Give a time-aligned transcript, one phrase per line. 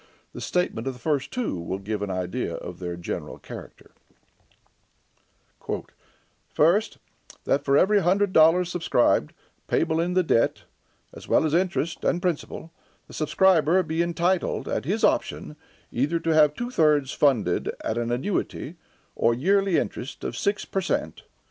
[0.33, 3.91] The statement of the first two will give an idea of their general character:
[6.51, 6.97] "First,
[7.43, 9.31] That, for every hundred dollars subscribed,
[9.67, 10.63] payable in the debt,
[11.13, 12.71] (as well interest as principal,)
[13.07, 15.55] the subscriber be entitled, at his option,
[15.91, 18.77] either to have two thirds funded at an annuity
[19.15, 21.21] or yearly interest of six per cent.